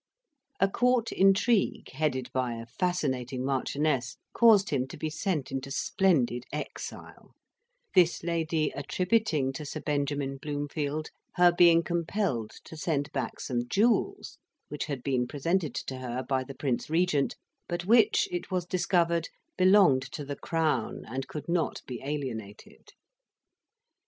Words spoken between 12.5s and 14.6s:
to send back some jewels